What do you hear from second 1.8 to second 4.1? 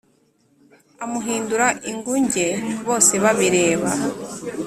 ingunge, bose babireba